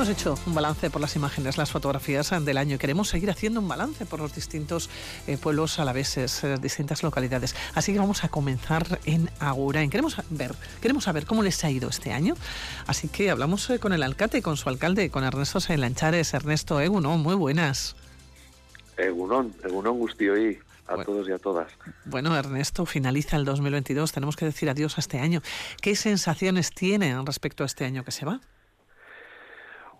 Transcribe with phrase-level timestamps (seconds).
[0.00, 3.68] hemos hecho un balance por las imágenes, las fotografías del año queremos seguir haciendo un
[3.68, 4.88] balance por los distintos
[5.26, 7.54] eh, pueblos alaveses, eh, distintas localidades.
[7.74, 9.90] Así que vamos a comenzar en Agurain.
[9.90, 12.34] Queremos ver, queremos saber cómo les ha ido este año.
[12.86, 16.32] Así que hablamos eh, con el alcalde, con su alcalde, con Ernesto Sailanchares.
[16.32, 17.94] Ernesto Egunon, muy buenas.
[18.96, 21.70] Egunon, Egunon Gustioí a todos y a todas.
[22.06, 25.42] Bueno, Ernesto, finaliza el 2022, tenemos que decir adiós a este año.
[25.82, 28.40] ¿Qué sensaciones tiene respecto a este año que se va?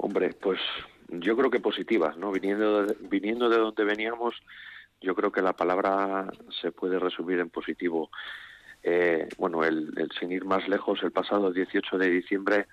[0.02, 0.58] Hombre, pues
[1.08, 2.32] yo creo que positivas, ¿no?
[2.32, 4.34] Viniendo de, viniendo de donde veníamos,
[4.98, 6.30] yo creo que la palabra
[6.62, 8.10] se puede resumir en positivo.
[8.82, 12.66] Eh, bueno, el, sin ir más lejos, el pasado 18 de diciembre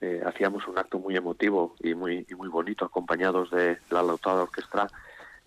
[0.00, 4.86] eh, hacíamos un acto muy emotivo y muy, muy bonito, acompañados de la lautada orquestra,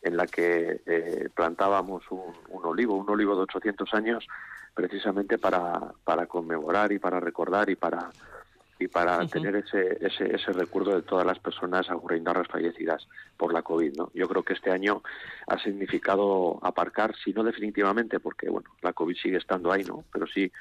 [0.03, 4.27] en la que eh, plantábamos un, un, olivo, un olivo de 800 años,
[4.75, 8.11] precisamente para, para conmemorar y para recordar y para
[8.79, 13.07] y para tener ese, ese, ese recuerdo de todas las personas agurreindarras fallecidas
[13.37, 13.95] por la COVID.
[13.95, 14.11] ¿no?
[14.13, 15.01] Yo creo que este año
[15.47, 20.03] ha significado aparcar, si no definitivamente, porque bueno, la COVID sigue estando ahí, ¿no?
[20.11, 20.51] pero sí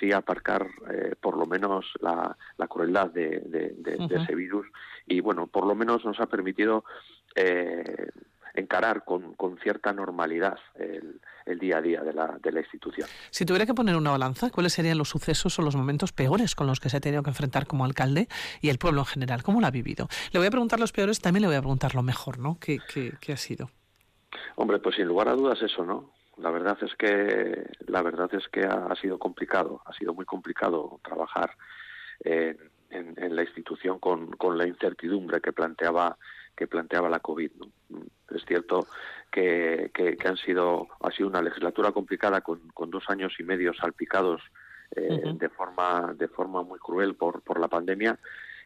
[0.00, 4.66] sí aparcar eh, por lo menos la, la crueldad de, de, ese virus
[5.06, 6.84] y bueno, por lo menos nos ha permitido
[7.34, 8.08] eh,
[8.56, 13.08] encarar con, con cierta normalidad el, el, día a día de la, de la institución.
[13.30, 16.66] Si tuviera que poner una balanza, ¿cuáles serían los sucesos o los momentos peores con
[16.66, 18.28] los que se ha tenido que enfrentar como alcalde
[18.60, 19.42] y el pueblo en general?
[19.42, 20.08] ¿Cómo lo ha vivido?
[20.32, 22.58] Le voy a preguntar los peores, también le voy a preguntar lo mejor, ¿no?
[22.60, 23.70] ¿Qué, qué, qué ha sido?
[24.56, 26.12] Hombre, pues sin lugar a dudas eso, ¿no?
[26.38, 30.26] La verdad es que la verdad es que ha, ha sido complicado, ha sido muy
[30.26, 31.52] complicado trabajar
[32.20, 32.58] en,
[32.90, 36.18] en, en la institución con, con la incertidumbre que planteaba
[36.56, 37.52] que planteaba la COVID.
[37.58, 38.00] ¿no?
[38.34, 38.86] Es cierto
[39.30, 43.44] que, que, que, han sido, ha sido una legislatura complicada con, con dos años y
[43.44, 44.42] medio salpicados
[44.94, 45.38] eh, uh -huh.
[45.38, 48.18] de forma de forma muy cruel por, por la pandemia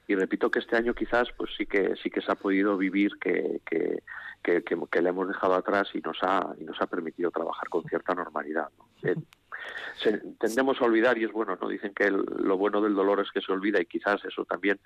[0.06, 3.12] y repito que este año quizás pues sí que sí que se ha podido vivir
[3.18, 4.02] que, que,
[4.42, 8.14] que, que, hemos dejado atrás y nos ha y nos ha permitido trabajar con cierta
[8.14, 8.88] normalidad ¿no?
[9.08, 9.16] eh,
[10.02, 13.20] se, tendemos a olvidar y es bueno no dicen que el, lo bueno del dolor
[13.20, 14.78] es que se olvida y quizás eso también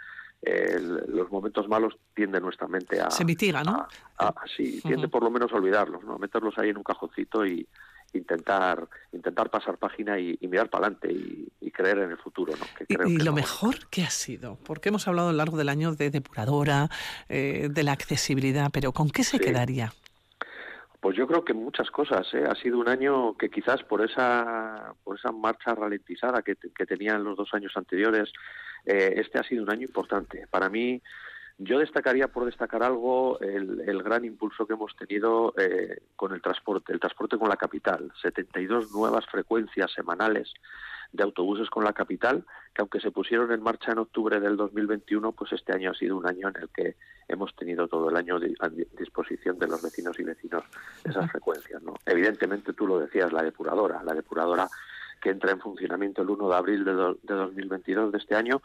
[0.42, 0.78] eh,
[1.08, 3.86] los momentos malos tiende nuestra mente a se mitiga no
[4.18, 5.10] a, a, sí tiende uh -huh.
[5.10, 7.66] por lo menos a olvidarlos no meterlos ahí en un cajoncito y
[8.14, 12.52] intentar intentar pasar página y, y mirar para adelante y, y, creer en el futuro.
[12.56, 12.64] ¿no?
[12.78, 13.36] Que creo ¿Y, y que lo no...
[13.36, 14.56] mejor que ha sido?
[14.64, 16.88] Porque hemos hablado a lo largo del año de depuradora,
[17.28, 19.44] eh, de la accesibilidad, pero ¿con qué se sí.
[19.44, 19.92] quedaría?
[21.04, 22.26] Pues yo creo que muchas cosas.
[22.32, 22.46] ¿eh?
[22.48, 27.22] Ha sido un año que quizás por esa por esa marcha ralentizada que, que tenían
[27.22, 28.32] los dos años anteriores,
[28.86, 30.46] eh, este ha sido un año importante.
[30.48, 31.02] Para mí,
[31.58, 36.40] yo destacaría por destacar algo el, el gran impulso que hemos tenido eh, con el
[36.40, 38.10] transporte, el transporte con la capital.
[38.22, 40.54] 72 nuevas frecuencias semanales
[41.14, 42.44] de autobuses con la capital,
[42.74, 46.16] que aunque se pusieron en marcha en octubre del 2021, pues este año ha sido
[46.16, 46.96] un año en el que
[47.28, 50.64] hemos tenido todo el año a disposición de los vecinos y vecinos
[51.04, 51.80] esas frecuencias.
[51.82, 51.94] ¿no?
[52.04, 54.68] Evidentemente, tú lo decías, la depuradora, la depuradora
[55.22, 58.60] que entra en funcionamiento el 1 de abril de, de 2022 de este año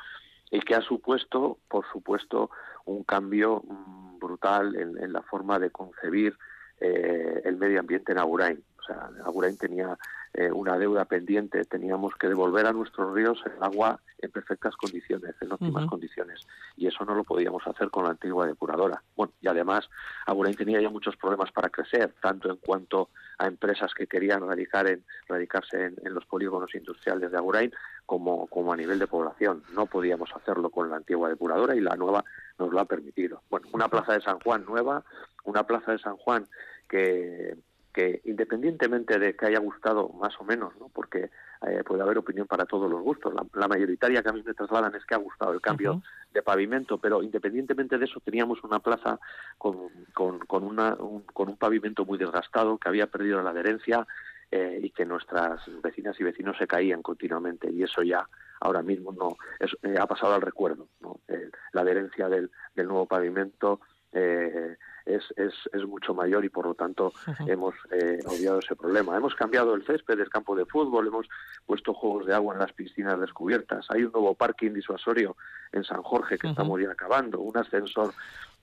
[0.50, 2.50] y que ha supuesto, por supuesto,
[2.86, 6.36] un cambio mmm, brutal en, en, la forma de concebir
[6.80, 8.64] eh, el medio ambiente en Agurain.
[8.80, 9.96] O sea, Agurain tenía
[10.34, 15.36] eh, una deuda pendiente, teníamos que devolver a nuestros ríos el agua en perfectas condiciones,
[15.42, 15.90] en óptimas uh -huh.
[15.90, 16.46] condiciones,
[16.78, 19.02] y eso no lo podíamos hacer con la antigua depuradora.
[19.16, 19.90] Bueno, y además
[20.26, 24.88] Agurain tenía ya muchos problemas para crecer, tanto en cuanto a empresas que querían radicar
[24.88, 27.72] en, radicarse en, en los polígonos industriales de Agurain,
[28.06, 29.64] como, como a nivel de población.
[29.74, 32.24] No podíamos hacerlo con la antigua depuradora y la nueva
[32.58, 33.44] nos lo ha permitido.
[33.50, 35.04] Bueno, una plaza de San Juan nueva,
[35.44, 36.48] una plaza de San Juan
[36.90, 37.56] que
[38.00, 40.88] que independientemente de que haya gustado más o menos, ¿no?
[40.88, 41.30] porque
[41.68, 44.54] eh, puede haber opinión para todos los gustos, la, la, mayoritaria que a mí me
[44.54, 46.34] trasladan es que ha gustado el cambio uh -huh.
[46.34, 49.20] de pavimento, pero independientemente de eso teníamos una plaza
[49.58, 54.08] con, con, con, una, un, con un pavimento muy desgastado, que había perdido la adherencia
[54.50, 58.26] eh, y que nuestras vecinas y vecinos se caían continuamente y eso ya
[58.62, 60.88] ahora mismo no es, eh, ha pasado al recuerdo.
[61.02, 61.20] ¿no?
[61.28, 63.82] Eh, la adherencia del, del nuevo pavimento
[64.12, 64.78] eh,
[65.10, 67.12] es, es, es mucho mayor y por lo tanto
[67.48, 69.18] hemos eh, obviado ese problema.
[69.18, 71.28] Hemos cambiado el césped del campo de fútbol, hemos
[71.66, 75.36] puesto juegos de agua en las piscinas descubiertas, hay un nuevo parking disuasorio
[75.72, 76.52] en San Jorge que -huh.
[76.52, 78.14] estamos ya acabando, un ascensor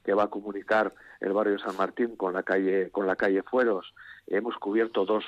[0.05, 3.43] que va a comunicar el barrio de San Martín con la calle con la calle
[3.43, 3.93] Fueros.
[4.29, 5.25] Hemos cubierto dos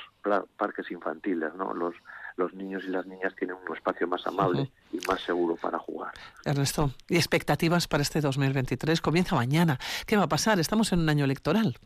[0.55, 1.73] parques infantiles, ¿no?
[1.73, 1.95] Los
[2.39, 5.03] los niños y las niñas tienen un espacio más amable uh -huh.
[5.03, 6.13] y más seguro para jugar.
[6.45, 9.01] Ernesto, ¿y expectativas para este 2023?
[9.01, 9.77] Comienza mañana.
[10.07, 10.59] ¿Qué va a pasar?
[10.59, 11.77] Estamos en un año electoral.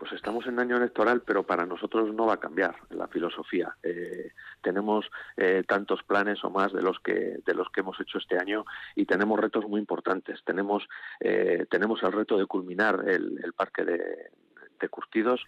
[0.00, 3.76] pues estamos en año electoral, pero para nosotros no va a cambiar la filosofía.
[3.82, 4.32] Eh,
[4.62, 5.04] tenemos
[5.36, 8.64] eh, tantos planes o más de los que de los que hemos hecho este año
[8.96, 10.42] y tenemos retos muy importantes.
[10.42, 10.88] Tenemos
[11.20, 13.98] eh, tenemos el reto de culminar el, parque de,
[14.88, 15.40] Curtidos.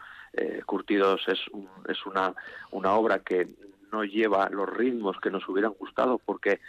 [0.66, 1.40] Curtidos es,
[1.88, 2.34] es una,
[2.70, 3.48] una obra que
[3.92, 6.60] no lleva los ritmos que nos hubieran gustado porque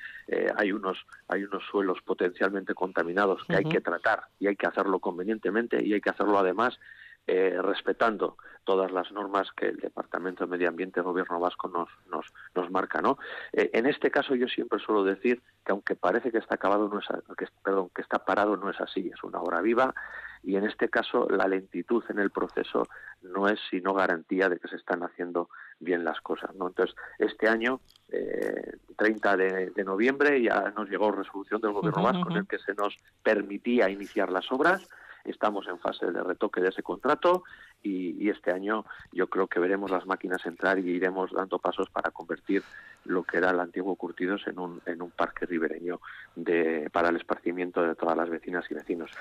[0.57, 4.99] hay unos hay unos suelos potencialmente contaminados que hay que tratar y hay que hacerlo
[4.99, 6.79] convenientemente y hay que hacerlo además
[7.25, 8.35] eh, respetando
[8.65, 12.69] todas las normas que el Departamento de Medio Ambiente del Gobierno Vasco nos, nos, nos
[12.69, 13.01] marca.
[13.01, 13.17] ¿no?
[13.53, 16.99] Eh, en este caso yo siempre suelo decir que aunque parece que está acabado, no
[16.99, 17.05] es,
[17.37, 19.95] que, perdón, que está parado, no es así, es una obra viva
[20.44, 22.88] y en este caso la lentitud en el proceso
[23.22, 25.50] no es sino garantía de que se están haciendo
[25.80, 26.54] bien las cosas.
[26.56, 26.68] ¿no?
[26.68, 27.80] Entonces, este año,
[28.10, 32.74] eh, 30 de, noviembre, ya nos llegó resolución del Gobierno Vasco en el que se
[32.74, 34.88] nos permitía iniciar las obras
[35.24, 37.44] Estamos en fase de retoque de ese contrato
[37.81, 42.12] y, este año yo creo que veremos las máquinas entrar y iremos dando pasos para
[42.12, 42.63] convertir
[43.06, 46.01] lo que era el antiguo Curtidos en un, en un parque ribereño
[46.36, 49.12] de, para el esparcimiento de todas las vecinas y vecinos.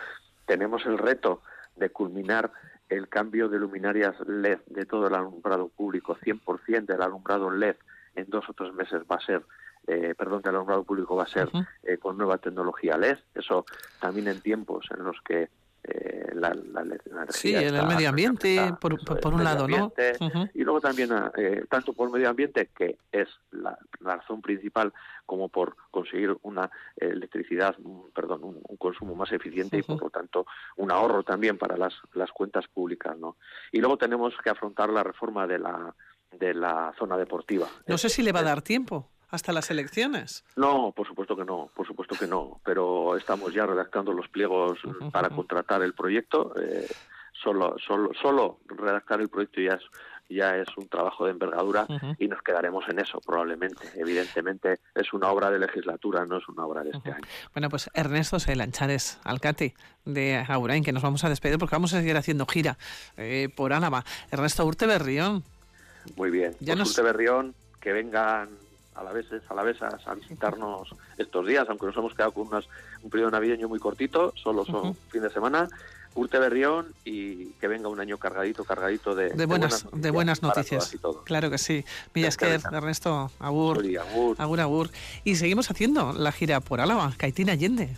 [0.52, 1.40] Tenemos el reto
[1.76, 2.52] de culminar
[2.90, 7.76] el cambio de luminarias LED de todo el alumbrado público, 100% del alumbrado LED
[8.16, 9.46] en dos o tres meses va a ser
[9.86, 11.48] eh, perdón, del alumbrado público va a ser
[11.84, 13.16] eh, con nueva tecnología LED.
[13.34, 13.64] Eso
[13.98, 15.48] también en tiempos en los que
[15.84, 16.54] eh, la,
[17.30, 18.94] sí, en el medio ambiente, por,
[19.34, 19.92] un lado, ¿no?
[20.54, 24.92] Y luego también, eh, tanto por medio ambiente, que es la, razón principal,
[25.26, 27.76] como por conseguir una electricidad,
[28.14, 30.46] perdón, un, consumo más eficiente y por lo tanto
[30.76, 33.36] un ahorro también para las, las cuentas públicas, ¿no?
[33.70, 35.94] Y luego tenemos que afrontar la reforma de la
[36.38, 37.68] de la zona deportiva.
[37.86, 40.44] No sé si le va a dar tiempo hasta las elecciones.
[40.56, 44.78] No, por supuesto que no, por supuesto que no, pero estamos ya redactando los pliegos
[45.10, 46.54] para contratar el proyecto.
[46.60, 46.86] Eh,
[47.32, 49.82] solo, solo, solo redactar el proyecto ya es
[50.32, 51.86] ya es un trabajo de envergadura
[52.18, 53.88] y nos quedaremos en eso probablemente.
[53.96, 57.26] Evidentemente es una obra de legislatura, no es una obra de este año.
[57.52, 59.74] Bueno, pues Ernesto Selanchares, alcate
[60.04, 62.78] de Agurain, que nos vamos a despedir porque vamos a seguir haciendo gira
[63.16, 64.04] eh, por Álava.
[64.30, 65.44] Ernesto Urte Berrión.
[66.16, 66.56] Muy bien.
[66.60, 68.48] Ya pues Urte Berrión, que vengan
[68.94, 72.48] a la vez a la vez a visitarnos estos días, aunque nos hemos quedado con
[72.48, 72.64] unas,
[73.02, 75.68] un periodo navideño muy cortito, solo son fin de semana.
[76.14, 80.94] Urte Berrión y que venga un año cargadito, cargadito de, de buenas, de buenas noticias.
[81.24, 81.84] Claro que sí.
[82.12, 83.82] Villasquer, Ernesto, Agur,
[84.38, 84.90] agur, agur,
[85.24, 87.96] Y seguimos haciendo la gira por Álava, Caitina Allende.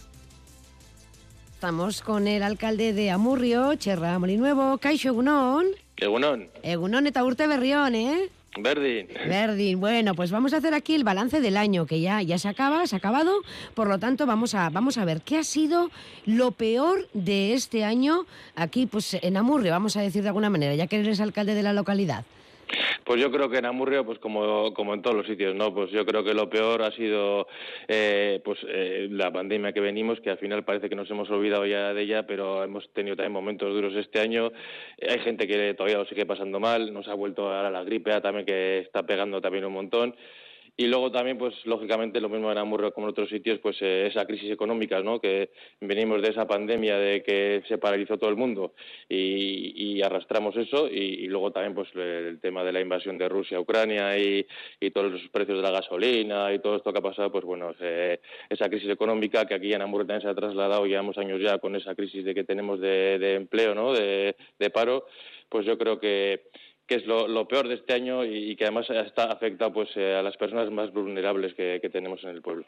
[1.54, 5.66] Estamos con el alcalde de Amurrio, Cherra Molinuevo, Caixo Egunon.
[5.96, 6.48] Egunon.
[6.62, 8.30] Egunon eta Urte Berrión, ¿eh?
[8.58, 9.08] Verdin.
[9.28, 9.80] Verdin.
[9.80, 12.86] Bueno, pues vamos a hacer aquí el balance del año, que ya, ya se acaba,
[12.86, 13.42] se ha acabado.
[13.74, 15.90] Por lo tanto, vamos a, vamos a ver qué ha sido
[16.24, 20.74] lo peor de este año aquí pues en Amurrio, vamos a decir de alguna manera,
[20.74, 22.24] ya que eres alcalde de la localidad.
[23.04, 25.74] Pues yo creo que en Amurrio, pues como, como en todos los sitios, ¿no?
[25.74, 27.46] Pues yo creo que lo peor ha sido
[27.88, 31.66] eh, pues eh, la pandemia que venimos, que al final parece que nos hemos olvidado
[31.66, 34.52] ya de ella, pero hemos tenido también momentos duros este año.
[35.06, 38.46] Hay gente que todavía lo sigue pasando mal, nos ha vuelto ahora la gripe también
[38.46, 40.14] que está pegando también un montón.
[40.76, 44.08] Y luego también, pues lógicamente, lo mismo en Amurrio como en otros sitios, pues eh,
[44.08, 45.20] esa crisis económica, ¿no?
[45.20, 45.50] Que
[45.80, 48.74] venimos de esa pandemia de que se paralizó todo el mundo
[49.08, 50.88] y, arrastramos eso.
[50.88, 54.44] Y, luego también, pues el tema de la invasión de Rusia a Ucrania y,
[54.92, 57.72] todos los precios de la gasolina y todo esto que ha pasado, pues bueno,
[58.50, 61.76] esa crisis económica que aquí en Amurrio también se ha trasladado, llevamos años ya con
[61.76, 63.92] esa crisis de que tenemos de, empleo, ¿no?
[63.92, 64.34] de
[64.72, 65.06] paro,
[65.48, 66.48] pues yo creo que
[66.86, 70.22] que es lo, peor de este año y, que además está afecta pues eh, a
[70.22, 72.64] las personas más vulnerables que, tenemos en el pueblo.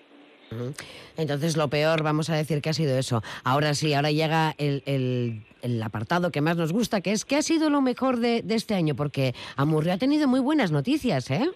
[1.17, 3.23] Entonces lo peor, vamos a decir que ha sido eso.
[3.43, 7.43] Ahora sí, ahora llega el, el, apartado que más nos gusta, que es ¿qué ha
[7.43, 8.95] sido lo mejor de, de este año?
[8.95, 11.51] Porque Amurrio ha tenido muy buenas noticias, ¿eh?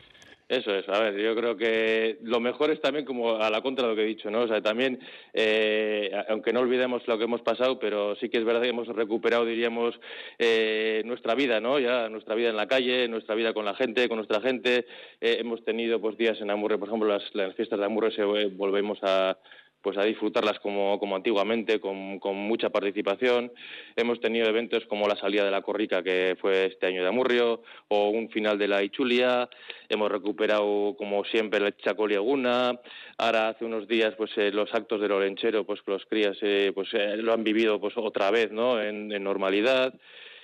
[0.50, 3.84] Eso es, a ver, yo creo que lo mejor es también como a la contra
[3.84, 4.40] de lo que he dicho, ¿no?
[4.40, 4.98] O sea, también,
[5.32, 8.88] eh, aunque no olvidemos lo que hemos pasado, pero sí que es verdad que hemos
[8.88, 9.94] recuperado, diríamos,
[10.40, 11.78] eh, nuestra vida, ¿no?
[11.78, 14.86] Ya nuestra vida en la calle, nuestra vida con la gente, con nuestra gente.
[15.20, 18.24] Eh, hemos tenido, pues, días en Amurre, por ejemplo, las, las fiestas de Amurre se,
[18.24, 19.38] volvemos a,
[19.82, 23.52] pues a disfrutarlas como, como antiguamente, con, con, mucha participación.
[23.96, 27.62] Hemos tenido eventos como la salida de la Corrica, que fue este año de Amurrio,
[27.88, 29.48] o un final de la Ichulia.
[29.88, 32.78] Hemos recuperado, como siempre, el Chacolieguna.
[33.18, 36.88] Ahora, hace unos días, pues eh, los actos del Olenchero, pues los crías eh, pues,
[36.92, 39.94] eh, lo han vivido pues otra vez, ¿no?, en normalidad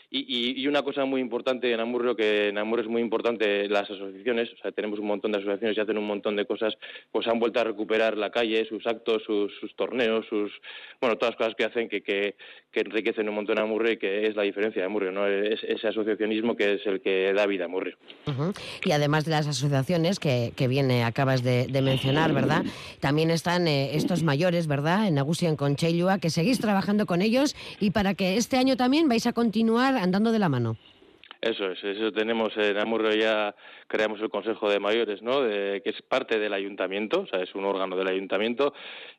[0.08, 3.90] Y, y, una cosa muy importante en Amurrio, que en Amurrio es muy importante las
[3.90, 6.74] asociaciones, o sea, tenemos un montón de asociaciones y hacen un montón de cosas,
[7.10, 10.52] pues han vuelto a recuperar la calle, sus actos, sus, torneos, sus,
[11.00, 12.36] bueno, todas las cosas que hacen que, que,
[12.72, 15.26] enriquecen un montón a Amurrio y que es la diferencia de Amurrio, ¿no?
[15.26, 17.96] Es ese asociacionismo que es el que da vida a Amurrio.
[18.84, 22.64] Y además de las asociaciones que, que viene, acabas de, mencionar, ¿verdad?
[23.00, 25.08] También están eh, estos mayores, ¿verdad?
[25.08, 29.08] En Agusia, en Conchelua, que seguís trabajando con ellos y para que este año también
[29.08, 30.76] vais a continuar andando de la mano.
[31.40, 33.54] Eso es, eso tenemos en Amurrio ya
[33.86, 35.42] creamos el Consejo de Mayores, ¿no?
[35.42, 38.72] que es parte del ayuntamiento, o sea, es un órgano del ayuntamiento.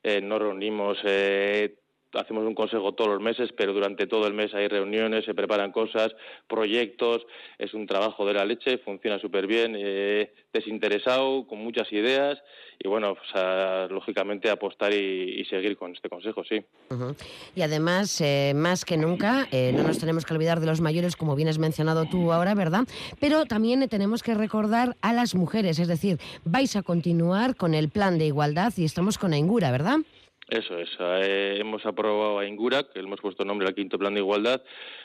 [0.04, 1.76] Eh, nos reunimos eh,
[2.18, 5.72] hacemos un consejo todos los meses, pero durante todo el mes hay reuniones, se preparan
[5.72, 6.16] cosas,
[6.48, 7.26] proyectos,
[7.58, 12.38] es un trabajo de la leche, funciona súper bien, eh, desinteresado, con muchas ideas
[12.80, 13.16] y bueno,
[13.90, 16.64] lógicamente apostar y, seguir con este consejo, sí.
[17.56, 21.16] Y además, eh, más que nunca, eh, no nos tenemos que olvidar de los mayores,
[21.16, 22.84] como bien has mencionado tú ahora, ¿verdad?
[23.20, 27.90] Pero también tenemos que recordar a las mujeres, es decir, vais a continuar con el
[27.90, 29.98] plan de igualdad y estamos con Aingura, ¿verdad?
[30.50, 30.90] Eso es.
[30.98, 34.64] Eh, hemos aprobado a Ingura, que hemos puesto nombre al quinto plan de igualdad.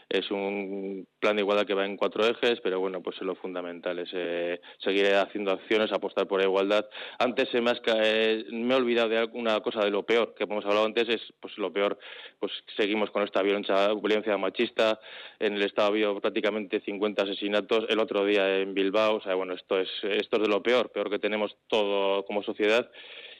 [0.08, 3.98] Es un plan de igualdad que va en cuatro ejes, pero bueno, pues lo fundamental
[3.98, 6.86] es eh, seguir haciendo acciones, apostar por la igualdad.
[7.18, 10.64] Antes se me, eh, me he olvidado de alguna cosa de lo peor que hemos
[10.64, 11.98] hablado antes, es pues lo peor,
[12.38, 15.00] pues seguimos con esta violencia, violencia machista.
[15.40, 17.86] En el Estado ha habido prácticamente 50 asesinatos.
[17.88, 20.92] El otro día en Bilbao, o sea, bueno, esto es, esto es de lo peor,
[20.92, 22.88] peor que tenemos todo como sociedad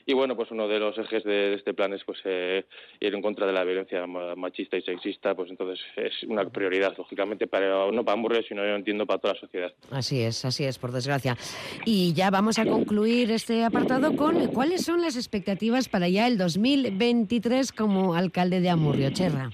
[0.05, 2.65] y bueno, pues uno de los ejes de, este plan es pues eh,
[2.99, 7.47] ir en contra de la violencia machista y sexista, pues entonces es una prioridad, lógicamente,
[7.47, 9.73] para, no para Hamburgues, sino yo entiendo para toda la sociedad.
[9.91, 11.37] Así es, así es, por desgracia.
[11.85, 16.37] Y ya vamos a concluir este apartado con cuáles son las expectativas para ya el
[16.37, 19.49] 2023 como alcalde de Amurrio, Cherra.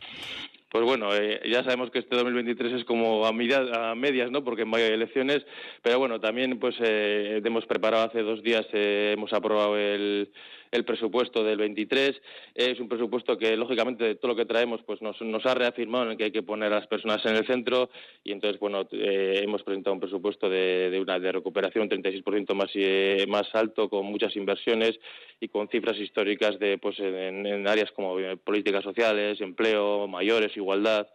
[0.69, 4.43] Pues bueno, eh, ya sabemos que este 2023 es como a, a medias, ¿no?
[4.43, 5.43] Porque en mayo hay elecciones,
[5.81, 10.29] pero bueno, también pues eh, hemos preparado hace dos días, eh, hemos aprobado el,
[10.71, 12.21] el presupuesto del 23.
[12.55, 16.11] Es un presupuesto que, lógicamente, de todo lo que traemos, pues nos, nos ha reafirmado
[16.11, 17.89] en que hay que poner a las personas en el centro
[18.23, 22.69] y entonces, bueno, eh, hemos presentado un presupuesto de, de una de recuperación 36% más,
[22.75, 24.99] eh, más alto, con muchas inversiones
[25.39, 31.07] y con cifras históricas de, pues, en, áreas como eh, políticas sociales, empleo, mayores, igualdad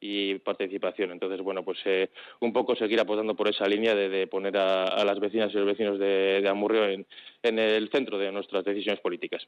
[0.00, 1.12] y participación.
[1.12, 5.20] Entonces, bueno, pues eh, un poco seguir apostando por esa línea de, poner a, las
[5.20, 7.06] vecinas y los vecinos de, Amurrio en,
[7.42, 9.46] el centro de nuestras decisiones políticas.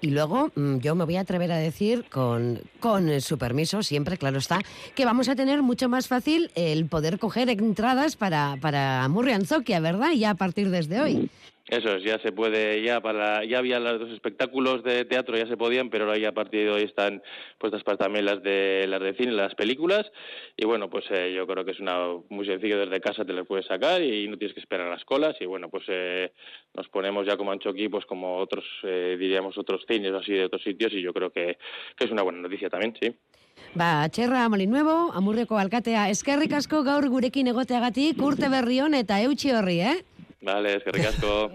[0.00, 4.16] Y luego, mm, yo me voy a atrever a decir, con, con su permiso, siempre,
[4.16, 4.60] claro está,
[4.94, 9.80] que vamos a tener mucho más fácil el poder coger entradas para, para Amurrio Anzoquia,
[9.80, 10.12] ¿verdad?
[10.12, 11.30] Ya a partir desde hoy.
[11.66, 15.56] Eso es, ya se puede, ya para, ya había los espectáculos de teatro, ya se
[15.56, 17.22] podían, pero ahora ya a partir de hoy están
[17.56, 20.12] puestas para también las de las de cine, las películas,
[20.58, 23.46] y bueno, pues eh, yo creo que es una muy sencillo desde casa te las
[23.46, 26.32] puedes sacar y no tienes que esperar las colas, y bueno, pues eh,
[26.74, 30.62] nos ponemos ya como Anchoqui, pues como otros, eh, diríamos otros cines así de otros
[30.62, 31.58] sitios, y yo creo que,
[31.96, 33.14] que es una buena noticia también, sí.
[33.74, 39.52] Ba, txerra Molinuevo, Amurreko alkatea, eskerrik asko gaur gurekin egoteagatik, urte berri hon eta eutxi
[39.52, 39.96] horri, eh?
[40.44, 41.50] Vale, es que ricasco.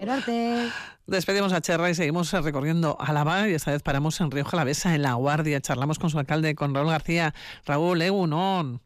[1.06, 5.02] Despedimos a Cherra y seguimos recorriendo Álava y esta vez paramos en Río Jalavesa, en
[5.02, 5.60] La Guardia.
[5.60, 7.32] Charlamos con su alcalde, con Raúl García.
[7.64, 8.80] Raúl, Egunon.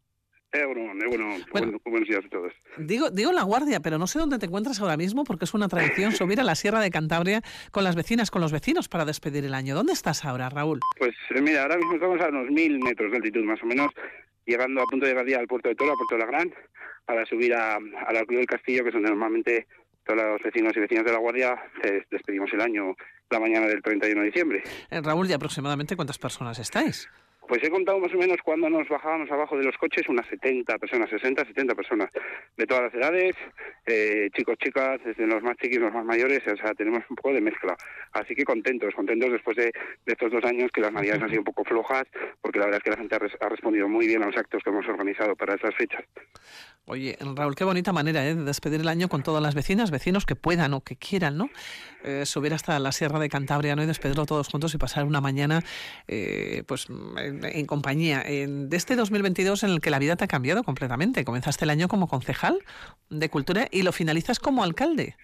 [0.54, 1.44] Egunon, Egunon.
[1.50, 2.52] Bueno, buenos días a todos.
[2.78, 5.68] Digo, digo La Guardia, pero no sé dónde te encuentras ahora mismo porque es una
[5.68, 7.42] tradición subir a la Sierra de Cantabria
[7.72, 9.74] con las vecinas, con los vecinos para despedir el año.
[9.74, 10.78] ¿Dónde estás ahora, Raúl?
[10.96, 13.90] Pues eh, mira, ahora mismo estamos a unos mil metros de altitud más o menos,
[14.46, 16.54] llegando a punto de llegar ya al puerto de Toro, a Puerto de la Gran,
[17.04, 19.66] para subir a, a la Cruz del Castillo, que es donde normalmente
[20.04, 21.60] todos los vecinos y vecinas de la Guardia
[22.10, 22.94] despedimos el año
[23.30, 24.62] la mañana del 31 de diciembre.
[24.90, 27.08] Eh, Raúl, ¿y aproximadamente cuántas personas estáis?
[27.46, 30.78] Pues he contado más o menos cuando nos bajábamos abajo de los coches unas 70
[30.78, 32.10] personas, 60, 70 personas,
[32.56, 33.36] de todas las edades,
[33.86, 37.32] eh, chicos, chicas, desde los más chiquis, los más mayores, o sea, tenemos un poco
[37.32, 37.76] de mezcla.
[38.12, 39.72] Así que contentos, contentos después de,
[40.06, 42.04] estos dos años que las navidades han sido un poco flojas,
[42.40, 44.70] porque la verdad es que la gente ha, respondido muy bien a los actos que
[44.70, 46.04] hemos organizado para esas fechas.
[46.86, 48.34] Oye, Raúl, qué bonita manera ¿eh?
[48.34, 51.48] de despedir el año con todas las vecinas, vecinos que puedan o que quieran, ¿no?
[52.04, 53.82] Eh, subir hasta la Sierra de Cantabria, ¿no?
[53.82, 55.62] Y despedirlo todos juntos y pasar una mañana,
[56.06, 56.88] eh, pues,
[57.42, 58.22] en, compañía.
[58.22, 61.24] de este 2022 en el que la vida te ha cambiado completamente.
[61.24, 62.58] Comenzaste el año como concejal
[63.10, 65.16] de Cultura y lo finalizas como alcalde.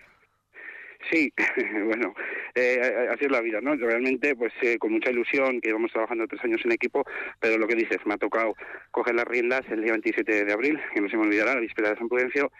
[1.10, 1.32] Sí,
[1.86, 2.14] bueno,
[2.54, 3.74] eh, así es la vida, ¿no?
[3.74, 7.04] Realmente, pues eh, con mucha ilusión, que íbamos trabajando tres años en equipo,
[7.40, 8.54] pero lo que dices, me ha tocado
[8.90, 11.90] coger las riendas el día 27 de abril, que no se me olvidará, la víspera
[11.90, 12.52] de San Prudencio,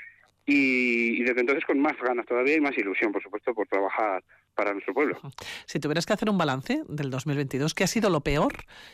[0.51, 4.73] y, desde entonces con más ganas todavía y más ilusión, por supuesto, por trabajar para
[4.73, 5.19] nuestro pueblo.
[5.67, 8.53] Si tuvieras que hacer un balance del 2022, ¿qué ha sido lo peor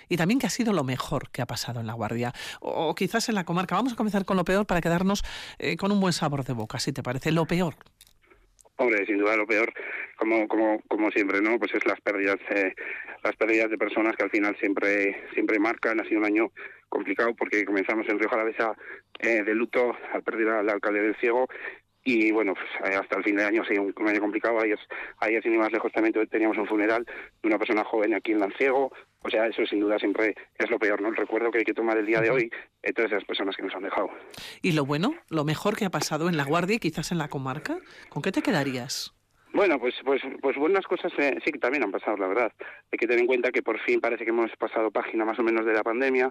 [0.08, 2.32] y también qué ha sido lo mejor que ha pasado en La Guardia?
[2.60, 3.74] O, quizás en la comarca.
[3.74, 5.24] Vamos a comenzar con lo peor para quedarnos
[5.58, 7.32] eh, con un buen sabor de boca, si te parece.
[7.32, 7.76] Lo peor.
[8.76, 9.72] Hombre, sin duda lo peor,
[10.16, 11.58] como como como siempre, ¿no?
[11.58, 12.74] Pues es las pérdidas, eh,
[13.22, 16.00] las pérdidas de personas que al final siempre siempre marcan.
[16.00, 16.52] Ha sido un año
[16.88, 18.74] complicado porque comenzamos en Río Jalavesa
[19.20, 21.48] eh, de luto al perder al alcalde del Ciego
[22.06, 24.60] y bueno, pues, eh, hasta el fin de año ha sido un, año complicado.
[24.60, 24.78] Ayer,
[25.18, 28.38] ayer, sin ir más lejos, también teníamos un funeral de una persona joven aquí en
[28.38, 28.92] Lanciego.
[29.26, 31.08] O sea, eso sin duda siempre es lo peor, ¿no?
[31.08, 32.48] El recuerdo que hay que tomar el día de hoy
[32.82, 34.08] de todas esas personas que nos han dejado.
[34.62, 37.26] ¿Y lo bueno, lo mejor que ha pasado en La Guardia y quizás en la
[37.26, 37.78] comarca?
[38.08, 39.12] ¿Con qué te quedarías?
[39.52, 42.52] Bueno, pues, pues, pues buenas cosas eh, sí que también han pasado, la verdad.
[42.92, 45.42] Hay que tener en cuenta que por fin parece que hemos pasado página más o
[45.42, 46.30] menos de la pandemia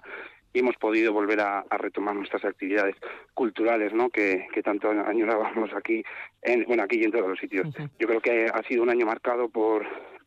[0.54, 2.96] y hemos podido volver a, retomar nuestras actividades
[3.34, 4.10] culturales, ¿no?
[4.10, 6.02] Que, que tanto añorábamos aquí,
[6.44, 7.68] en, bueno, aquí y en todos los sitios.
[8.00, 9.86] Yo creo que ha sido un año marcado por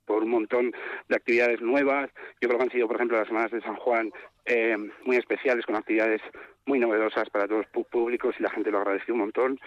[0.09, 0.73] por un montón
[1.09, 2.11] de actividades nuevas.
[2.41, 4.11] Yo creo que han sido, por ejemplo, las semanas de San Juan
[4.47, 6.23] eh, muy especiales, con actividades
[6.67, 9.61] muy novedosas para todos los públicos y la gente lo agradeció un montón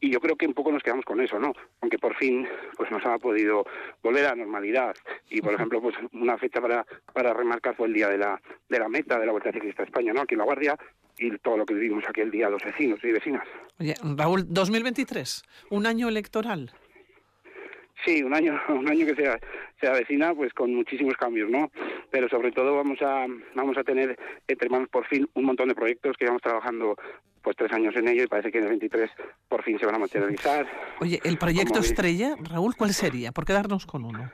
[0.00, 1.52] y yo creo que un poco nos quedamos con eso, ¿no?
[1.80, 3.64] Aunque por fin pues nos ha podido
[4.02, 4.94] volver a la normalidad
[5.30, 8.78] y por ejemplo pues una fecha para para remarcar fue el día de la de
[8.78, 10.22] la meta de la Vuelta Ciclista a España, ¿no?
[10.22, 10.76] Aquí en La Guardia
[11.18, 13.46] y todo lo que vivimos aquel día los vecinos y vecinas.
[13.80, 16.70] Oye, Raúl, 2023, un año electoral.
[18.04, 19.40] Sí, un año, un año que se,
[19.80, 21.70] se avecina pues con muchísimos cambios, ¿no?
[22.10, 24.18] Pero sobre todo vamos a vamos a tener
[24.48, 26.96] entre manos por fin un montón de proyectos que vamos trabajando
[27.42, 29.10] pues tres años en ello y parece que en el 23
[29.48, 30.66] por fin se van a materializar.
[31.00, 33.32] Oye, el proyecto estrella, Raúl, ¿cuál sería?
[33.32, 34.30] ¿Por qué darnos con uno?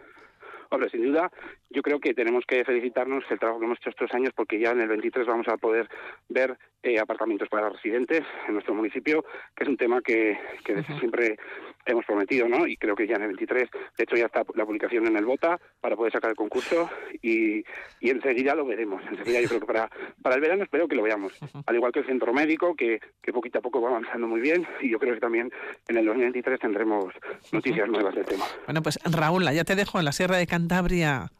[0.72, 1.30] Hombre, sin duda,
[1.68, 4.70] yo creo que tenemos que felicitarnos el trabajo que hemos hecho estos años porque ya
[4.70, 5.86] en el 23 vamos a poder
[6.30, 9.22] ver eh, apartamentos para residentes en nuestro municipio,
[9.54, 11.36] que es un tema que, que desde siempre
[11.84, 12.66] hemos prometido, ¿no?
[12.66, 15.26] Y creo que ya en el 23, de hecho ya está la publicación en el
[15.26, 16.88] BOTA para poder sacar el concurso
[17.20, 17.62] y,
[18.00, 19.02] y enseguida lo veremos.
[19.10, 19.90] Enseguida yo creo que para,
[20.22, 21.34] para el verano espero que lo veamos.
[21.66, 24.66] Al igual que el centro médico, que, que poquito a poco va avanzando muy bien
[24.80, 25.52] y yo creo que también
[25.88, 27.12] en el 2023 tendremos
[27.52, 28.46] noticias nuevas del tema.
[28.64, 30.61] Bueno, pues Raúl, ya te dejo en la Sierra de Cantabria.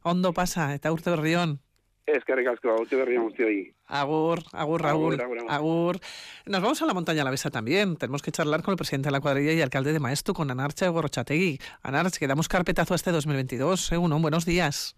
[0.02, 1.60] Hondo pasa, está Urte Rión.
[2.06, 3.74] Es que ricasco, Urte Berrión, estoy ahí.
[3.86, 5.22] Agur, agur, Raúl.
[5.48, 6.00] Agur,
[6.46, 7.96] Nos vamos a la montaña a la Besa también.
[7.96, 10.88] Tenemos que charlar con el presidente de la cuadrilla y alcalde de Maestu, con Anarcha
[10.88, 11.58] Gorrochategui.
[11.82, 13.92] Anarcha, que damos carpetazo a este 2022.
[13.92, 14.96] Egunon, buenos días.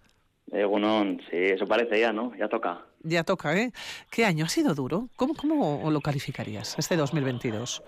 [0.50, 2.34] Egunon, sí, eso parece ya, ¿no?
[2.36, 2.86] Ya toca.
[3.00, 3.72] Ya toca, ¿eh?
[4.10, 5.10] ¿Qué año ha sido duro?
[5.16, 7.82] ¿Cómo, cómo lo calificarías, este 2022?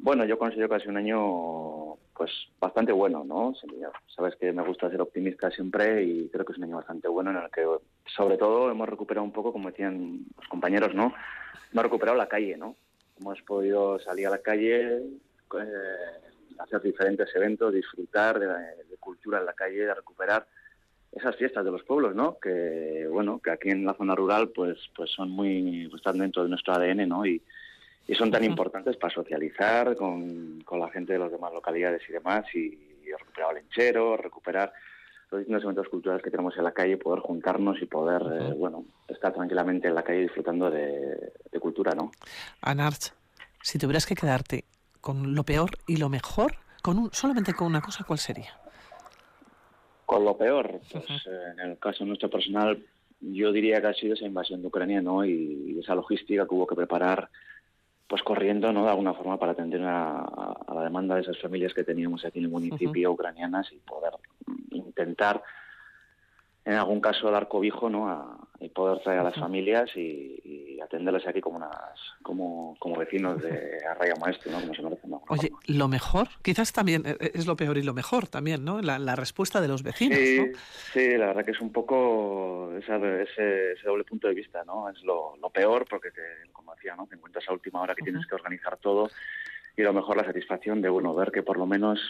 [0.00, 2.30] Bueno, yo considero que ha sido un año pues
[2.60, 3.52] bastante bueno, ¿no?
[4.14, 7.30] Sabes que me gusta ser optimista siempre y creo que es un año bastante bueno
[7.30, 7.64] en el que,
[8.16, 11.14] sobre todo, hemos recuperado un poco, como decían los compañeros, ¿no?
[11.72, 12.76] Hemos recuperado la calle, ¿no?
[13.20, 16.06] Hemos podido salir a la calle, eh,
[16.58, 20.46] hacer diferentes eventos, disfrutar de, de, cultura en la calle, de recuperar
[21.12, 22.38] esas fiestas de los pueblos, ¿no?
[22.40, 26.42] Que, bueno, que aquí en la zona rural, pues, pues son muy, pues están dentro
[26.42, 27.24] de nuestro ADN, ¿no?
[27.24, 27.42] Y,
[28.08, 32.12] y son tan importantes para socializar con, con, la gente de las demás localidades y
[32.12, 32.86] demás y,
[33.18, 34.72] recuperar el lenchero, recuperar
[35.30, 38.84] los distintos eventos culturales que tenemos en la calle, poder juntarnos y poder, eh, bueno,
[39.08, 42.10] estar tranquilamente en la calle disfrutando de, de cultura, ¿no?
[42.60, 43.14] Anarch,
[43.62, 44.64] si tuvieras que quedarte
[45.00, 48.58] con lo peor y lo mejor, con un, solamente con una cosa, ¿cuál sería?
[50.04, 52.84] Con lo peor, pues eh, en el caso nuestro personal,
[53.20, 55.24] yo diría que ha sido esa invasión de Ucrania, ¿no?
[55.24, 57.30] Y, y esa logística que hubo que preparar
[58.08, 61.74] pues corriendo no de alguna forma para atender a, a, la demanda de esas familias
[61.74, 63.14] que teníamos aquí en el municipio uh -huh.
[63.14, 64.14] ucranianas y poder
[64.70, 65.42] intentar
[66.64, 70.67] en algún caso dar cobijo no a, y poder traer a las familias y, y,
[70.88, 71.72] atenderles aquí como unas
[72.22, 75.22] como, como vecinos de Arraya Maestro no como se merecen ¿no?
[75.28, 78.98] oye lo mejor quizás también eh, es lo peor y lo mejor también no la,
[78.98, 80.58] la respuesta de los vecinos sí, ¿no?
[80.92, 84.88] sí la verdad que es un poco esa, ese, ese, doble punto de vista no
[84.88, 88.02] es lo, lo peor porque te, como decía no te encuentras a última hora que
[88.02, 88.08] uh -huh.
[88.08, 89.10] tienes que organizar todo
[89.76, 92.00] y lo mejor la satisfacción de bueno ver que por lo menos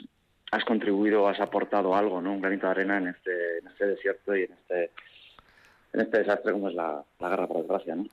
[0.50, 2.32] has contribuido, has aportado algo, ¿no?
[2.32, 4.90] Un granito de arena en este, en este desierto y en este,
[5.92, 8.06] en este desastre como es la, la guerra, por desgracia, ¿no?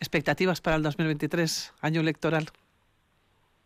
[0.00, 2.46] ¿Expectativas para el 2023, año electoral?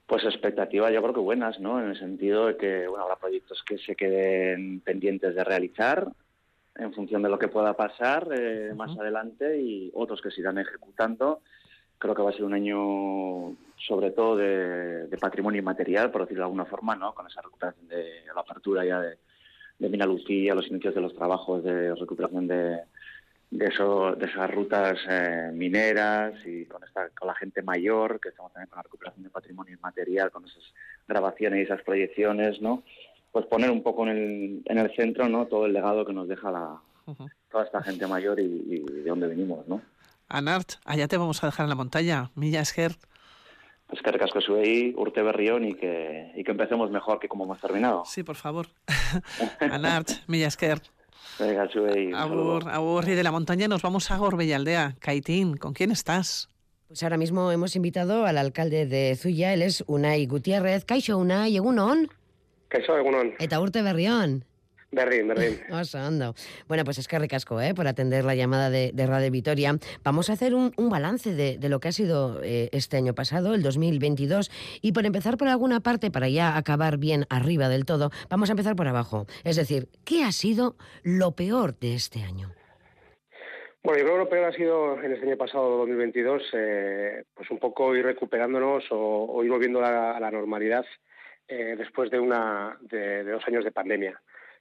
[0.07, 1.81] Pues expectativas yo creo que buenas, ¿no?
[1.81, 6.09] En el sentido de que, bueno, habrá proyectos que se queden pendientes de realizar
[6.77, 8.77] en función de lo que pueda pasar eh, uh -huh.
[8.77, 11.41] más adelante y otros que se irán ejecutando.
[11.99, 16.43] Creo que va a ser un año sobre todo de, de, patrimonio inmaterial, por decirlo
[16.43, 17.12] de alguna forma, ¿no?
[17.12, 19.19] con esa recuperación de la apertura ya de,
[19.79, 22.81] de Mina Lucía, los inicios de los trabajos de recuperación de,
[23.51, 28.31] de, eso, de esas rutas eh, mineras y con, esta, con la gente mayor, que
[28.31, 30.63] estamos también con la recuperación de patrimonio inmaterial, con esas
[31.07, 32.83] grabaciones y esas proyecciones, ¿no?
[33.33, 35.47] Pues poner un poco en el, en el centro, ¿no?
[35.47, 36.81] Todo el legado que nos deja la,
[37.51, 39.81] toda esta gente mayor y, y de dónde venimos, ¿no?
[40.29, 42.97] Anart, allá te vamos a dejar en la montaña, Milla Esger.
[43.87, 47.59] Pues que recasco ahí, Urte Berrión y que, y que empecemos mejor que como hemos
[47.59, 48.05] terminado.
[48.05, 48.67] Sí, por favor.
[49.61, 50.83] Anart, Milla Esger.
[51.38, 54.96] Venga, sube Abur, abur, y de la montaña nos vamos a Gorbellaldea.
[54.98, 56.48] Caitín, ¿con quién estás?
[56.88, 60.85] Pues ahora mismo hemos invitado al alcalde de Zuya, él es Unai Gutiérrez.
[60.85, 62.09] Kaixo, Unai, egunon.
[62.68, 63.35] Kaixo, egunon.
[63.38, 64.44] Eta urte berrión.
[64.90, 65.61] Berrín, berrín.
[66.68, 67.74] Bueno, pues es que ricasco, ¿eh?
[67.74, 69.77] Por atender la llamada de, Radio Vitoria.
[70.03, 73.62] Vamos a hacer un, balance de, lo que ha sido eh, este año pasado, el
[73.62, 74.51] 2022.
[74.81, 78.53] Y por empezar por alguna parte, para ya acabar bien arriba del todo, vamos a
[78.53, 79.27] empezar por abajo.
[79.44, 82.51] Es decir, ¿qué ha sido lo peor de este año?
[83.83, 87.51] Bueno, yo creo que lo peor ha sido en este año pasado, 2022, eh, pues
[87.51, 90.85] un poco ir recuperándonos o, ir volviendo a la, normalidad
[91.46, 94.20] eh, después de, una, de dos años de pandemia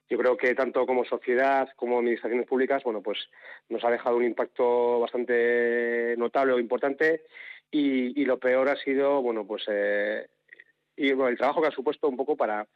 [0.10, 3.30] yo creo que tanto como sociedad como administraciones públicas, bueno, pues
[3.70, 7.24] nos ha dejado un impacto bastante notable o importante
[7.70, 10.28] y, lo peor ha sido, bueno, pues eh,
[10.96, 12.68] el trabajo que ha supuesto un poco para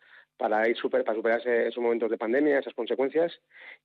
[0.42, 3.32] para ir super, para superar esos momentos de pandemia, esas consecuencias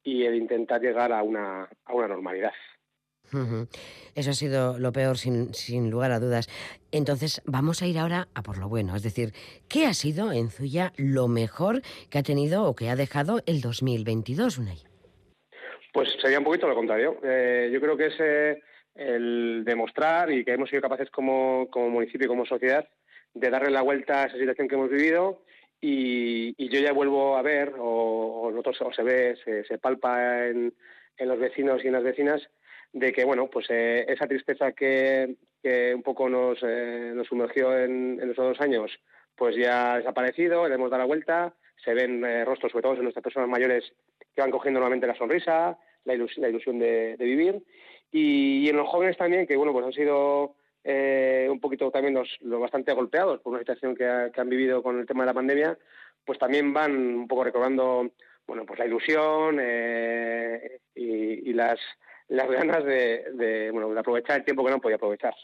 [0.03, 2.53] y el intentar llegar a una, a una normalidad.
[4.15, 6.49] Eso ha sido lo peor, sin, sin, lugar a dudas.
[6.93, 8.97] Entonces, vamos a ir ahora a por lo bueno.
[8.97, 9.33] Es decir,
[9.69, 13.61] ¿qué ha sido en Zuya lo mejor que ha tenido o que ha dejado el
[13.61, 14.79] 2022, Unai?
[15.93, 17.19] Pues sería un poquito lo contrario.
[17.23, 18.62] Eh, yo creo que es eh,
[18.95, 22.87] el demostrar y que hemos sido capaces como, como municipio y como sociedad
[23.35, 25.43] de darle la vuelta a esa situación que hemos vivido
[25.81, 30.75] y, yo ya vuelvo a ver, o, o, se ve, se, se palpa en,
[31.19, 32.43] en los vecinos y en las vecinas,
[32.92, 37.77] de que bueno pues eh, esa tristeza que, que, un poco nos, eh, nos sumergió
[37.79, 38.90] en, en, esos dos años
[39.35, 42.94] pues ya ha desaparecido, le hemos dado la vuelta, se ven eh, rostros, sobre todo
[42.94, 43.92] en nuestras personas mayores,
[44.35, 47.62] que van cogiendo nuevamente la sonrisa, la ilusión, la ilusión de, vivir,
[48.11, 52.61] y, en los jóvenes también, que bueno, pues han sido un poquito también los, los,
[52.61, 55.77] bastante golpeados por una situación que, han vivido con el tema de la pandemia,
[56.25, 58.11] pues también van un poco recordando
[58.46, 59.61] bueno, pues la ilusión
[60.94, 61.79] y, y las
[62.29, 65.35] las ganas de, bueno, de aprovechar el tiempo que no podía aprovechar.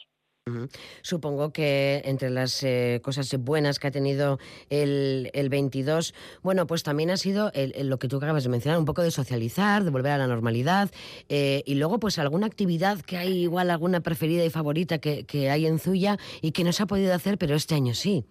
[1.03, 4.39] Supongo que entre las eh, cosas buenas que ha tenido
[4.71, 8.85] el, el 22, bueno, pues también ha sido lo que tú acabas de mencionar, un
[8.85, 10.91] poco de socializar, de volver a la normalidad,
[11.29, 15.49] eh, y luego pues alguna actividad que hay igual, alguna preferida y favorita que, que
[15.49, 18.25] hay en Zuya y que no se ha podido hacer, pero este año sí.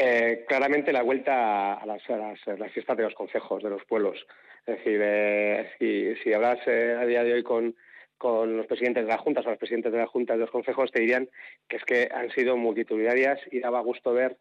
[0.00, 4.16] Eh, claramente la vuelta a las, a las, fiestas de los consejos, de los pueblos.
[4.68, 7.74] Es decir, eh, si, si, hablas eh, a día de hoy con,
[8.18, 10.92] con los presidentes de las juntas o los presidentes de las juntas de los consejos,
[10.92, 11.26] te dirían
[11.66, 14.36] que es que han sido multitudinarias y daba gusto ver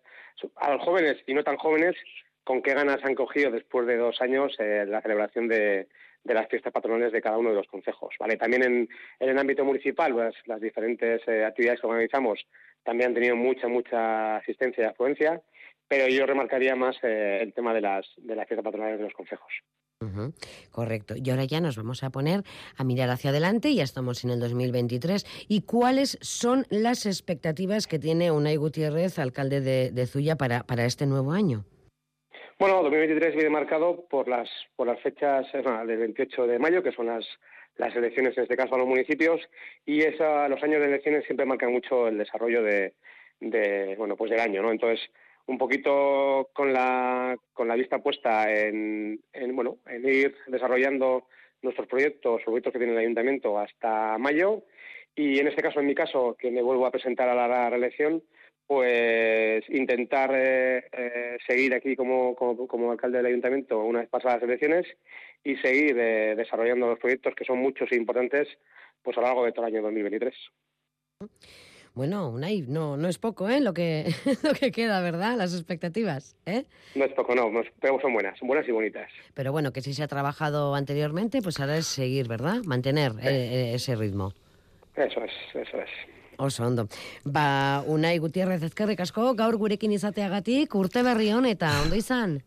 [0.57, 1.95] a los jóvenes y no tan jóvenes
[2.43, 5.87] con qué ganas han cogido después de dos años la celebración de,
[6.25, 8.13] de las fiestas patronales de cada uno de los consejos.
[8.19, 8.35] ¿vale?
[8.35, 12.45] También en, en el ámbito municipal, pues, las diferentes actividades que organizamos
[12.83, 15.41] también han tenido mucha, mucha asistencia y afluencia,
[15.87, 19.13] pero yo remarcaría más eh, el tema de las, de las fiestas patronales de los
[19.13, 19.51] consejos.
[20.71, 21.15] Correcto.
[21.17, 22.43] Y ahora ya nos vamos a poner
[22.77, 25.25] a mirar hacia adelante, ya estamos en el 2023.
[25.47, 30.85] ¿Y cuáles son las expectativas que tiene Unai Gutiérrez, alcalde de, de Zuya, para, para
[30.85, 31.65] este nuevo año?
[32.59, 37.05] Bueno, 2023 viene marcado por las, por las fechas del 28 de mayo, que son
[37.05, 37.25] las,
[37.77, 39.41] las elecciones, en este caso a los municipios,
[39.85, 42.93] y esa, los años de elecciones siempre marcan mucho el desarrollo de,
[43.39, 44.71] de, bueno, pues del año, ¿no?
[44.71, 45.07] Entonces,
[45.47, 51.27] un poquito con la, con la vista puesta en, en, bueno, en ir desarrollando
[51.61, 54.63] nuestros proyectos, los proyectos que tiene el ayuntamiento hasta mayo,
[55.15, 58.21] y en este caso, en mi caso, que me vuelvo a presentar a la reelección,
[58.67, 64.49] pues intentar eh, eh, seguir aquí como, como, alcalde del ayuntamiento una vez pasadas las
[64.49, 64.85] elecciones
[65.43, 68.49] y seguir eh, desarrollando los proyectos que son muchos e importantes
[69.01, 70.35] pues a lo largo de todo el año 2023.
[71.97, 73.59] Bueno, Unai, no, no es poco, ¿eh?
[73.59, 75.35] Lo que, lo que queda, ¿verdad?
[75.35, 76.65] Las expectativas, ¿eh?
[76.93, 77.49] No es poco, no,
[77.81, 79.09] pero son buenas, son buenas y bonitas.
[79.33, 82.61] Pero bueno, que si se ha trabajado anteriormente, pues ahora es seguir, ¿verdad?
[82.65, 84.31] Mantener ese ritmo.
[84.95, 85.89] Eso es, eso es.
[86.37, 86.87] Oso ondo.
[87.23, 92.43] Ba, Unai Gutierrez ezkerrik asko, gaur gurekin izateagatik, urte berri eta ondo izan?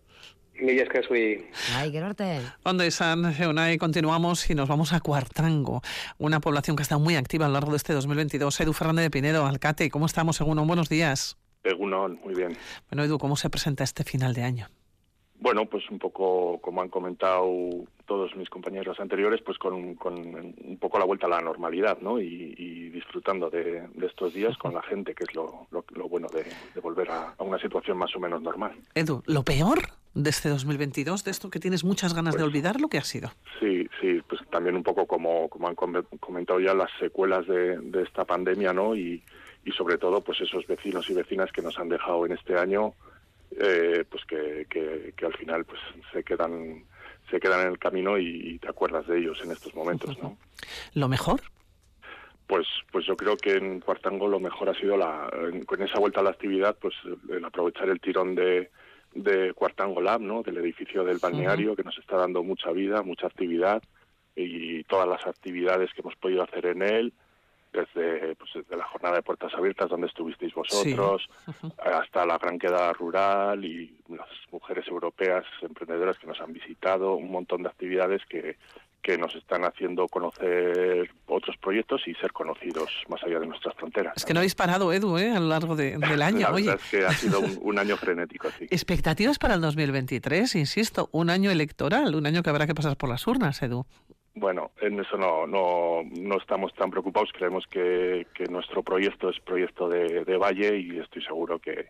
[0.62, 1.46] Mil esker zui.
[1.74, 2.40] Ay, gero arte.
[2.64, 5.82] Ondo izan, Unai, continuamos y nos vamos a Cuartango,
[6.18, 8.60] una población que está muy activa a lo largo de este 2022.
[8.60, 11.36] Edu Fernández de Pinedo, Alcate, ¿cómo estamos, según Buenos días.
[11.64, 12.56] Egunon, muy bien.
[12.90, 14.68] Bueno, Edu, ¿cómo se presenta este final de año?
[15.40, 17.50] Bueno, pues un poco como han comentado
[18.06, 22.20] todos mis compañeros anteriores, pues con, un poco la vuelta a la normalidad, ¿no?
[22.20, 25.66] Y, disfrutando de, estos días con la gente, que es lo,
[26.08, 26.44] bueno de,
[26.80, 28.72] volver a, una situación más o menos normal.
[28.94, 29.78] Edu, ¿lo peor
[30.12, 33.04] de este 2022, de esto que tienes muchas ganas de pues olvidar, lo que ha
[33.04, 33.30] sido?
[33.58, 38.24] Sí, sí, pues también un poco como, como han comentado ya las secuelas de, esta
[38.24, 38.94] pandemia, ¿no?
[38.94, 39.22] Y,
[39.64, 42.94] y sobre todo, pues esos vecinos y vecinas que nos han dejado en este año
[43.58, 45.80] eh, pues que, que, al final pues
[46.12, 46.84] se quedan
[47.30, 50.36] se quedan en el camino y, te acuerdas de ellos en estos momentos, ¿no?
[50.94, 51.40] ¿Lo mejor?
[52.48, 55.30] Pues, pues yo creo que en Cuartango lo mejor ha sido la,
[55.64, 56.94] con esa vuelta a la actividad, pues
[57.28, 58.70] el aprovechar el tirón de,
[59.14, 60.42] de Cuartango Lab, ¿no?
[60.42, 63.82] Del edificio del balneario que nos está dando mucha vida, mucha actividad
[64.34, 67.12] y todas las actividades que hemos podido hacer en él,
[67.72, 71.28] desde, pues, desde la jornada de puertas abiertas donde estuvisteis vosotros,
[71.78, 77.30] hasta la gran queda rural y las mujeres europeas emprendedoras que nos han visitado, un
[77.30, 78.56] montón de actividades que,
[79.02, 84.14] que nos están haciendo conocer otros proyectos y ser conocidos más allá de nuestras fronteras.
[84.16, 85.30] Es que no habéis parado, Edu, ¿eh?
[85.30, 86.40] a lo largo del año.
[86.40, 88.64] la verdad es que ha sido un, año frenético, sí.
[88.70, 93.08] Expectativas para el 2023, insisto, un año electoral, un año que habrá que pasar por
[93.08, 93.86] las urnas, Edu.
[94.34, 97.32] Bueno, en eso no, no, no estamos tan preocupados.
[97.32, 101.86] Creemos que, que nuestro proyecto es proyecto de, de Valle y estoy seguro que,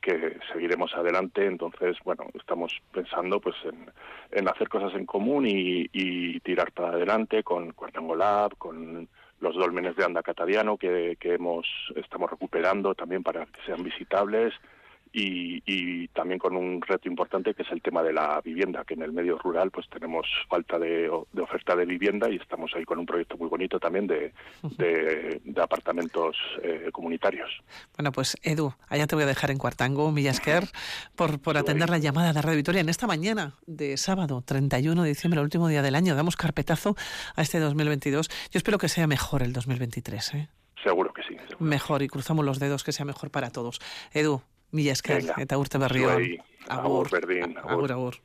[0.00, 1.44] que seguiremos adelante.
[1.44, 3.90] Entonces, bueno, estamos pensando pues en,
[4.30, 9.08] en hacer cosas en común y, y, tirar para adelante con Cuartango Lab, con
[9.40, 14.54] los dolmenes de Anda Catadiano que, que hemos, estamos recuperando también para que sean visitables
[15.12, 19.02] y, también con un reto importante que es el tema de la vivienda, que en
[19.02, 23.06] el medio rural pues tenemos falta de, oferta de vivienda y estamos ahí con un
[23.06, 27.50] proyecto muy bonito también de, de, apartamentos eh, comunitarios.
[27.96, 30.64] Bueno, pues Edu, allá te voy a dejar en Cuartango, Millasquer,
[31.14, 35.08] por, por atender la llamada de Radio Victoria en esta mañana de sábado, 31 de
[35.08, 36.14] diciembre, el último día del año.
[36.14, 36.96] Damos carpetazo
[37.36, 38.28] a este 2022.
[38.50, 40.34] Yo espero que sea mejor el 2023.
[40.34, 40.48] ¿eh?
[40.82, 41.36] Seguro que sí.
[41.58, 43.80] mejor, y cruzamos los dedos que sea mejor para todos.
[44.12, 44.42] Edu,
[44.72, 46.26] Mila esker, eta urte berri hon.
[46.70, 47.56] Agur, berdin.
[47.64, 48.20] Agur, agur.